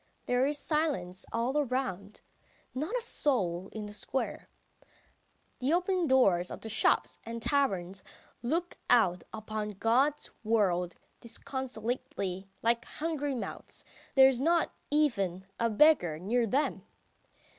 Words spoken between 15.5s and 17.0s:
a beggar near them.